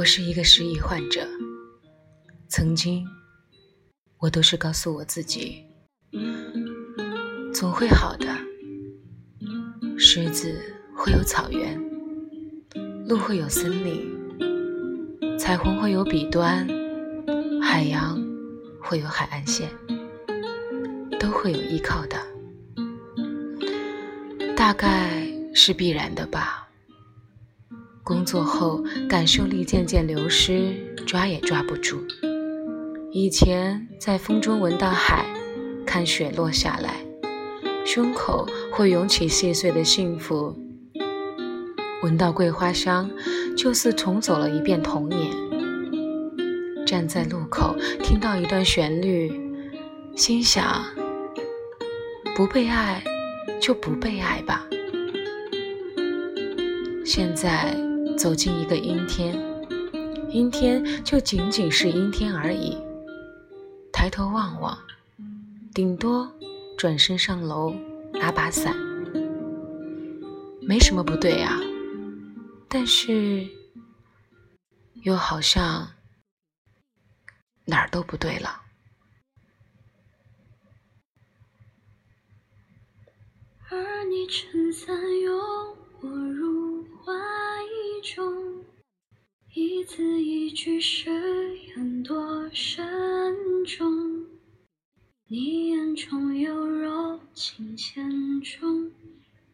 [0.00, 1.28] 我是一个失忆患者，
[2.48, 3.06] 曾经
[4.16, 5.62] 我都是告诉我自己，
[7.52, 8.26] 总会好的。
[9.98, 10.58] 狮子
[10.96, 11.78] 会有草原，
[13.06, 16.66] 路会有森林，彩虹会有彼端，
[17.60, 18.18] 海洋
[18.80, 19.68] 会有海岸线，
[21.18, 22.16] 都会有依靠的，
[24.56, 26.59] 大概是必然的吧。
[28.10, 30.74] 工作后，感受力渐渐流失，
[31.06, 32.04] 抓也抓不住。
[33.12, 35.24] 以前在风中闻到海，
[35.86, 37.06] 看雪落下来，
[37.84, 40.58] 胸口会涌起细碎的幸福。
[42.02, 43.08] 闻到桂花香，
[43.56, 45.30] 就似重走了一遍童年。
[46.84, 49.40] 站在路口，听到一段旋律，
[50.16, 50.82] 心想：
[52.34, 53.04] 不被爱，
[53.60, 54.66] 就不被爱吧。
[57.04, 57.88] 现在。
[58.20, 59.34] 走进一个阴天，
[60.28, 62.76] 阴天就仅仅是阴天而已。
[63.90, 64.78] 抬头望望，
[65.72, 66.30] 顶多
[66.76, 67.74] 转身上楼
[68.12, 68.76] 拿把伞，
[70.60, 71.58] 没什么不对啊。
[72.68, 73.48] 但是
[75.02, 75.88] 又好像
[77.64, 78.60] 哪儿都不对了。
[83.70, 85.40] 而你撑伞拥
[86.02, 86.59] 我入。
[88.02, 88.64] 中
[89.52, 91.10] 一字一句誓
[91.58, 92.84] 言多慎
[93.66, 94.26] 重，
[95.26, 98.90] 你眼中有柔情千种，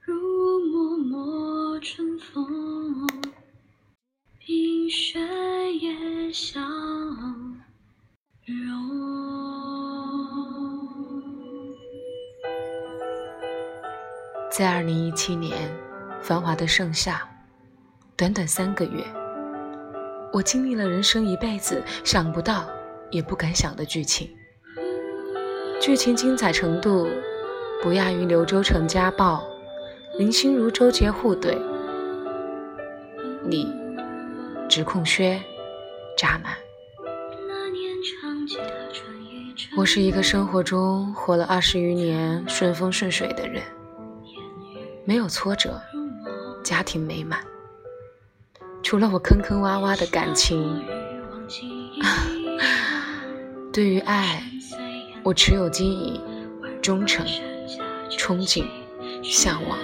[0.00, 3.06] 如脉脉春风，
[4.38, 5.18] 冰雪
[5.80, 6.62] 也相
[8.44, 8.64] 融。
[14.50, 15.74] 在二零一七年，
[16.22, 17.26] 繁华的盛夏。
[18.16, 19.04] 短短三个月，
[20.32, 22.70] 我经历了人生一辈子想不到
[23.10, 24.30] 也不敢想的剧情。
[25.80, 27.08] 剧情精彩程度
[27.82, 29.42] 不亚于刘洲成家暴，
[30.16, 31.58] 林心如、周杰互怼，
[33.42, 33.74] 你
[34.68, 35.42] 指控薛
[36.16, 36.54] 渣男。
[39.76, 43.60] 我是一个生活中活了二十余年顺风顺水的人，
[45.04, 45.80] 没有挫折，
[46.62, 47.40] 家庭美满。
[48.84, 50.84] 除了我坑坑洼洼的感情，
[53.72, 54.42] 对于爱，
[55.22, 56.20] 我持有经营、
[56.82, 57.24] 忠诚、
[58.10, 58.62] 憧憬、
[59.22, 59.78] 向往。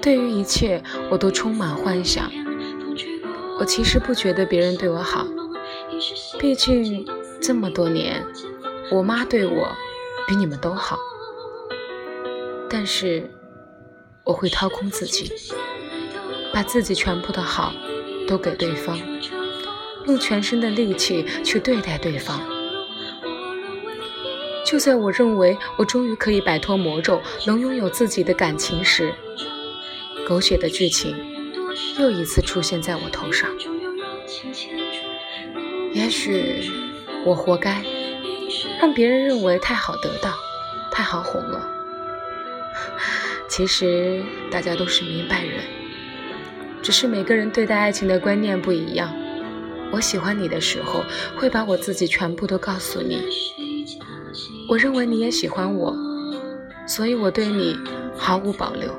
[0.00, 0.80] 对于一切，
[1.10, 2.30] 我都充满幻想。
[3.58, 5.26] 我其实不觉得别人对我好，
[6.38, 7.04] 毕竟
[7.42, 8.24] 这么多年，
[8.92, 9.68] 我妈对我
[10.28, 10.96] 比你们都好。
[12.70, 13.28] 但是，
[14.22, 15.32] 我会掏空自己。
[16.54, 17.74] 把自己全部的好
[18.28, 18.96] 都给对方，
[20.06, 22.40] 用全身的力气去对待对方。
[24.64, 29.12] 就在我认为我终于可以摆脱魔咒，能拥有自己的感情时，
[30.26, 31.14] 狗血的剧情
[31.98, 33.50] 又一次出现在我头上。
[35.92, 36.70] 也许
[37.24, 37.84] 我活该，
[38.80, 40.32] 让别人认为太好得到，
[40.90, 41.68] 太好哄了。
[43.48, 45.83] 其实大家都是明白人。
[46.84, 49.10] 只是每个人对待爱情的观念不一样。
[49.90, 51.02] 我喜欢你的时候，
[51.34, 53.22] 会把我自己全部都告诉你。
[54.68, 55.96] 我认为你也喜欢我，
[56.86, 57.74] 所以我对你
[58.14, 58.94] 毫无保留。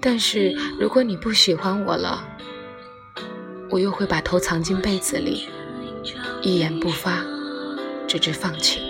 [0.00, 2.26] 但是如果你不喜欢我了，
[3.68, 5.48] 我又会把头藏进被子里，
[6.40, 7.22] 一言不发，
[8.08, 8.80] 直至放弃。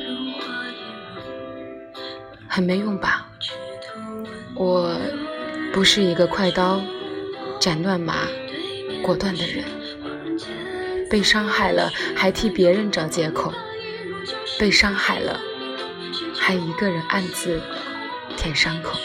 [2.47, 3.27] 很没用吧？
[4.55, 4.97] 我
[5.73, 6.81] 不是一个快刀。
[7.61, 8.27] 斩乱麻，
[9.03, 9.63] 果断的人，
[11.11, 13.53] 被伤害了还替别人找借口，
[14.59, 15.39] 被伤害了
[16.39, 17.61] 还一个人暗自
[18.35, 18.99] 舔伤口。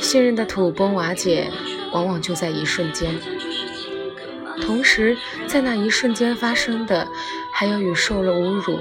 [0.00, 1.48] 信任的土崩瓦解，
[1.92, 3.14] 往往就在一瞬间。
[4.60, 5.16] 同时，
[5.46, 7.06] 在那一瞬间发生的，
[7.52, 8.80] 还有与受了侮辱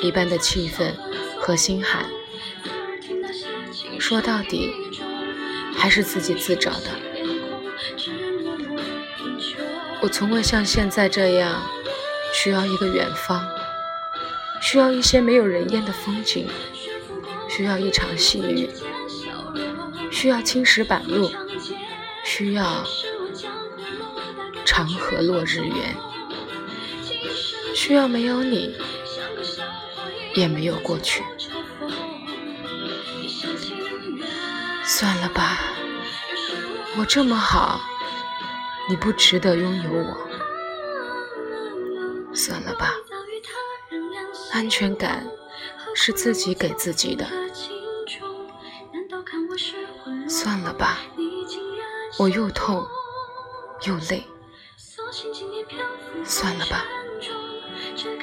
[0.00, 0.96] 一般的气愤
[1.40, 2.06] 和心寒。
[3.98, 4.72] 说到底。
[5.78, 6.90] 还是自己自找的。
[10.00, 11.62] 我从未像现在这样，
[12.34, 13.48] 需要一个远方，
[14.60, 16.46] 需要一些没有人烟的风景，
[17.48, 18.68] 需要一场细雨，
[20.10, 21.30] 需要青石板路，
[22.24, 22.84] 需要
[24.64, 25.96] 长河落日圆，
[27.74, 28.76] 需要没有你，
[30.34, 31.22] 也没有过去。
[34.90, 35.58] 算了吧，
[36.98, 37.78] 我这么好，
[38.88, 40.16] 你不值得拥有我。
[42.34, 42.94] 算了吧，
[44.50, 45.26] 安全感
[45.94, 47.26] 是自己给自己的。
[50.26, 50.96] 算了吧，
[52.18, 52.88] 我又痛
[53.86, 54.26] 又累。
[56.24, 56.86] 算了吧，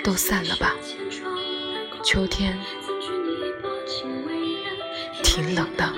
[0.03, 0.73] 都散了吧。
[2.03, 2.59] 秋天
[5.21, 5.93] 挺冷的。